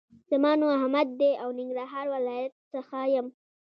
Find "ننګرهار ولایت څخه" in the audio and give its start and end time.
1.57-2.97